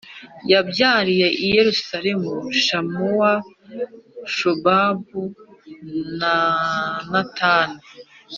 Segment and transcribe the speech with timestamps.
[0.51, 2.31] yabyariye i Yerusalemu
[2.63, 3.31] Shamuwa,
[4.35, 5.23] Shobabu
[6.19, 6.35] na
[7.11, 7.79] Natani